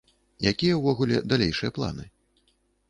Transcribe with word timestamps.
Якія 0.51 0.77
ўвогуле 0.79 1.21
далейшыя 1.35 1.75
планы? 1.79 2.05